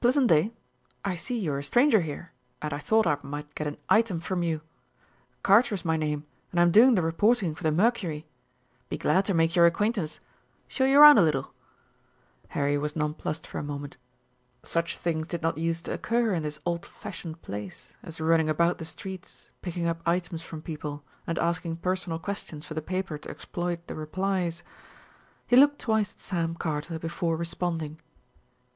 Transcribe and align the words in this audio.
"Pleasant 0.00 0.28
day. 0.28 0.52
I 1.04 1.16
see 1.16 1.36
you're 1.36 1.58
a 1.58 1.64
stranger 1.64 2.00
here, 2.02 2.30
and 2.62 2.72
I 2.72 2.78
thought 2.78 3.08
I 3.08 3.18
might 3.24 3.56
get 3.56 3.66
an 3.66 3.76
item 3.88 4.20
from 4.20 4.44
you. 4.44 4.60
Carter's 5.42 5.84
my 5.84 5.96
name, 5.96 6.24
and 6.52 6.60
I'm 6.60 6.70
doing 6.70 6.94
the 6.94 7.02
reporting 7.02 7.56
for 7.56 7.64
the 7.64 7.72
Mercury. 7.72 8.24
Be 8.88 8.96
glad 8.98 9.24
to 9.24 9.34
make 9.34 9.56
your 9.56 9.66
acquaintance. 9.66 10.20
Show 10.68 10.84
you 10.84 11.00
round 11.00 11.18
a 11.18 11.22
little." 11.22 11.52
Harry 12.50 12.78
was 12.78 12.94
nonplussed 12.94 13.48
for 13.48 13.58
a 13.58 13.64
moment. 13.64 13.96
Such 14.62 14.96
things 14.96 15.26
did 15.26 15.42
not 15.42 15.58
use 15.58 15.80
to 15.80 15.92
occur 15.92 16.32
in 16.34 16.44
this 16.44 16.60
old 16.64 16.86
fashioned 16.86 17.42
place 17.42 17.96
as 18.04 18.20
running 18.20 18.48
about 18.48 18.78
the 18.78 18.84
streets 18.84 19.50
picking 19.60 19.88
up 19.88 20.00
items 20.06 20.40
from 20.42 20.62
people 20.62 21.02
and 21.26 21.36
asking 21.36 21.78
personal 21.78 22.20
questions 22.20 22.64
for 22.64 22.74
the 22.74 22.80
paper 22.80 23.18
to 23.18 23.28
exploit 23.28 23.88
the 23.88 23.96
replies. 23.96 24.62
He 25.48 25.56
looked 25.56 25.80
twice 25.80 26.12
at 26.12 26.20
Sam 26.20 26.54
Carter 26.54 27.00
before 27.00 27.36
responding. 27.36 27.98